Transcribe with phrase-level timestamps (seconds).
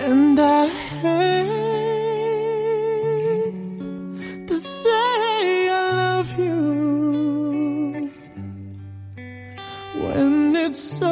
[0.00, 0.68] And I
[1.02, 1.66] hate
[4.46, 8.08] to say I love you
[10.00, 11.06] when it's so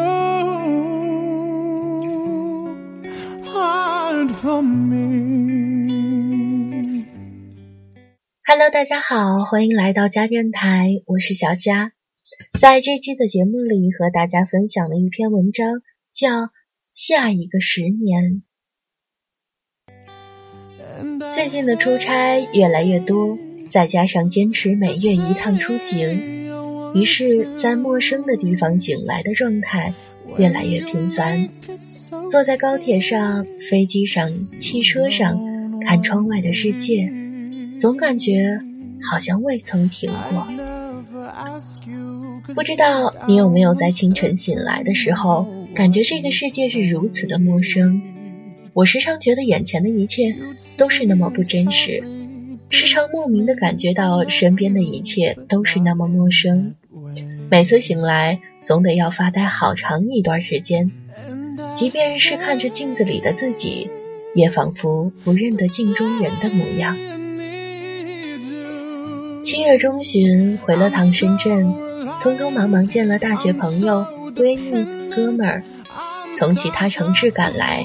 [3.43, 5.07] hard for me.
[8.47, 11.91] Hello，大家好，欢迎来到家电台，我是小佳。
[12.61, 15.83] 在这期的节目里，和大家分享的一篇文章
[16.13, 16.29] 叫
[16.93, 18.23] 《下一个十年》。
[21.29, 29.93] 最近的出差越来越多，再加上坚持每月一趟出行，于是，在陌生的地方醒来的状态
[30.39, 31.49] 越来越频繁。
[32.31, 37.11] 坐在高铁上、飞机上、汽车上，看窗外的世界，
[37.79, 38.61] 总感觉
[39.03, 40.47] 好像未曾停过。
[42.55, 48.01] 不知道你有没有在清晨醒来的时候，感觉这个世界是如此的陌生？
[48.77, 50.37] 我时常觉得眼前的一切
[50.77, 52.05] 都是那么不真实，
[52.69, 56.75] 时常莫名的感觉到身边的一切都是那么陌生。
[57.51, 60.93] 每次醒来，总得要发呆好长一段时间，
[61.75, 63.89] 即便是看着镜子里的自己，
[64.35, 66.99] 也仿佛不认得镜中人的模样。
[69.43, 71.65] 七月中旬回了趟深圳，
[72.21, 74.05] 匆匆忙忙见了大学朋友、
[74.35, 75.65] 闺蜜、哥们儿，
[76.37, 77.83] 从其他城市赶来。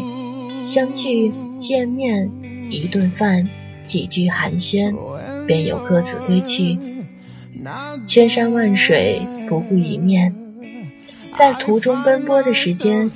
[0.72, 2.31] 相聚见面，
[2.69, 3.50] 一顿饭，
[3.86, 4.95] 几句寒暄，
[5.45, 6.80] 便又各自归去。
[8.05, 10.33] 千山万水，不顾一面，
[11.33, 13.11] 在途中奔波的时间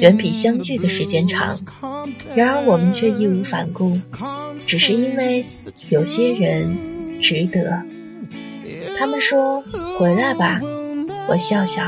[0.00, 1.60] 远比相聚的时间长。
[2.34, 4.00] 然而我们却义无反顾，
[4.66, 5.44] 只是因为
[5.90, 6.76] 有些人
[7.20, 7.84] 值得。
[8.98, 9.62] 他们说
[9.96, 10.60] ：“回来吧。”
[11.30, 11.84] 我笑笑。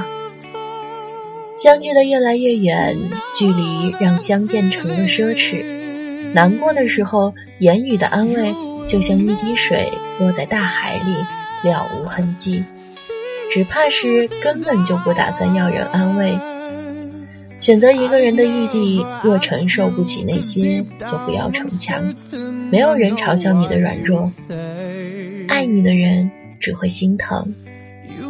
[1.60, 2.96] 相距的越来越远，
[3.34, 6.32] 距离让相见成了奢侈。
[6.32, 8.54] 难过的时候，言语的安慰
[8.86, 9.88] 就像一滴水
[10.20, 12.62] 落在大海里，了无痕迹。
[13.50, 16.38] 只怕是根本就不打算要人安慰。
[17.58, 22.14] 选择一个人的异地，若承受不起那些，就不要逞强。
[22.70, 24.30] 没有人嘲笑你的软弱，
[25.48, 26.30] 爱你的人
[26.60, 27.52] 只会心疼。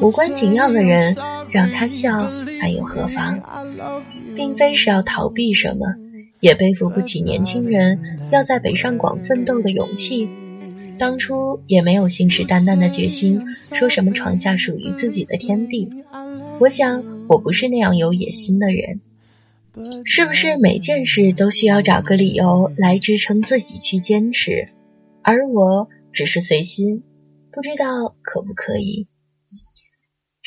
[0.00, 1.14] 无关紧要的人，
[1.50, 2.30] 让他笑。
[2.60, 3.40] 还又何妨？
[4.34, 5.94] 并非是要逃避什么，
[6.40, 10.28] 也背负不起年轻人要在北上广奋斗的勇气。
[10.98, 15.88] 当初也没有信誓旦旦的决心，说什么闯下属于自己的天地。
[16.58, 19.00] 我想，我不是那样有野心的人。
[20.04, 24.70] 是不是每件事都需要找个理由来支撑自己去坚持？
[25.22, 27.04] 而我只是随心，
[27.52, 29.06] 不知道可不可以。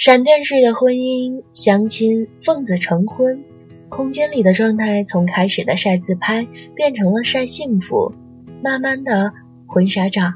[0.04, 3.44] 闪电式的婚姻，相亲，奉子成婚，
[3.88, 8.12] 空间里的状态从开始的晒自拍变成了晒幸福，
[8.64, 9.32] 慢慢的
[9.68, 10.34] 婚纱照，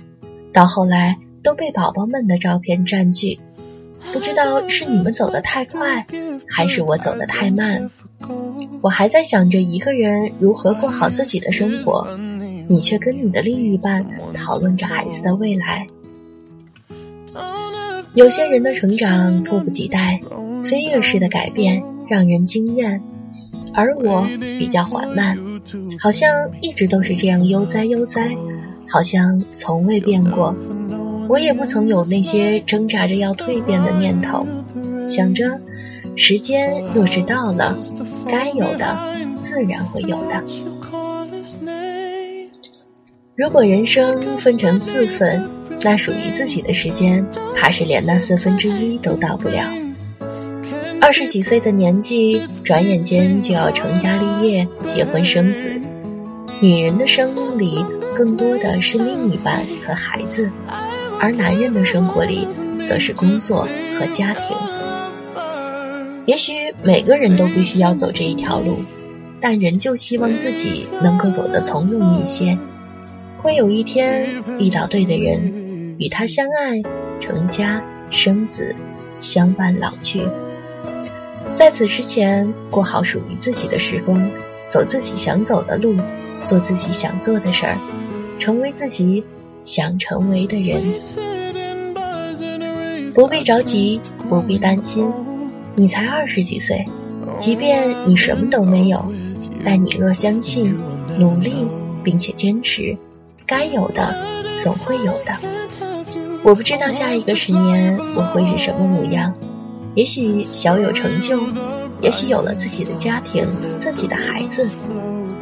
[0.53, 3.39] 到后来都被宝宝们的照片占据。
[4.13, 6.05] 不知道是你们走得太快，
[6.47, 7.89] 还是我走得太慢。
[8.81, 12.07] 我还在想着一个人如何过好自己的生活，
[12.67, 14.05] 你却跟你的另一半
[14.35, 15.87] 讨论着孩子的未来。
[18.15, 20.21] 有些人的成长迫不及待，
[20.63, 23.01] 飞跃式的改变让人惊艳，
[23.73, 24.25] 而我
[24.57, 25.37] 比较缓慢，
[25.99, 26.31] 好像
[26.61, 28.33] 一直都是这样悠哉悠哉，
[28.87, 30.55] 好像从未变过。
[31.27, 34.47] 我也不曾有那些挣扎着要蜕变的念头，
[35.05, 35.59] 想着
[36.15, 37.77] 时间若是到了，
[38.29, 38.97] 该有的
[39.41, 40.41] 自然会有的。
[43.35, 45.54] 如果人生分成四份。
[45.81, 49.69] 那属于自己的时间，怕是连那四分之一都到不了。
[50.99, 55.69] 二十几岁的年纪，转眼间就要成家立业、结婚生子。
[56.59, 60.49] 女人的生命里，更多的是另一半和孩子；
[61.19, 62.47] 而男人的生活里，
[62.87, 63.67] 则是工作
[63.99, 64.57] 和家庭。
[66.25, 68.79] 也许每个人都必须要走这一条路，
[69.39, 72.57] 但仍旧希望自己能够走得从容一些。
[73.45, 75.97] 会有一天遇到对的人。
[75.99, 76.81] 与他相爱、
[77.19, 78.75] 成家、生子、
[79.19, 80.23] 相伴老去，
[81.53, 84.31] 在此之前，过好属于自己的时光，
[84.67, 85.95] 走自己想走的路，
[86.43, 87.77] 做自己想做的事儿，
[88.39, 89.23] 成为自己
[89.61, 90.81] 想成为的人。
[93.13, 95.07] 不必着急，不必担心，
[95.75, 96.83] 你才二十几岁，
[97.37, 99.05] 即便你什么都没有，
[99.63, 100.75] 但你若相信、
[101.19, 101.67] 努力
[102.03, 102.97] 并且坚持，
[103.45, 104.15] 该有的
[104.63, 105.33] 总会有的。
[106.43, 109.33] 我不知道下一个十年我会是什么模样，
[109.95, 111.39] 也许小有成就，
[112.01, 113.47] 也许有了自己的家庭、
[113.79, 114.69] 自己的孩子，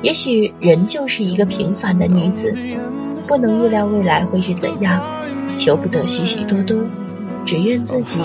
[0.02, 2.56] 也许仍就是一个平凡的女子，
[3.28, 5.02] 不能预料未来会是怎样，
[5.56, 6.78] 求不得许许多多，
[7.46, 8.18] 只愿自己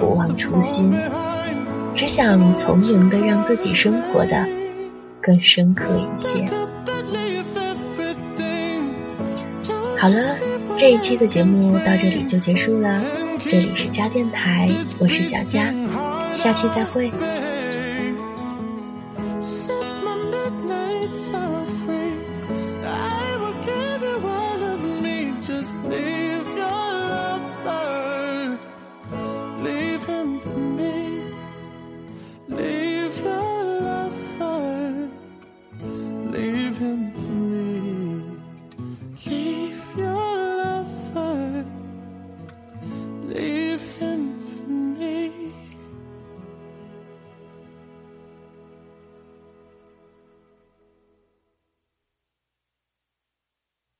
[0.00, 0.92] 不忘初心，
[1.94, 4.46] 只想从容的让自己生活的
[5.20, 6.44] 更深刻一些。
[10.00, 10.34] 好了，
[10.78, 13.04] 这一期的节目到这里就结束了。
[13.46, 14.66] 这里是家电台，
[14.98, 15.74] 我是小佳，
[16.32, 17.12] 下期再会。
[29.62, 30.99] leave him for me.
[43.32, 43.59] they